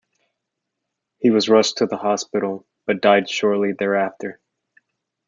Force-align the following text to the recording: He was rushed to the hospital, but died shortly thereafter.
He 1.19 1.29
was 1.29 1.47
rushed 1.47 1.77
to 1.77 1.85
the 1.85 1.95
hospital, 1.97 2.65
but 2.87 3.03
died 3.03 3.29
shortly 3.29 3.73
thereafter. 3.77 4.41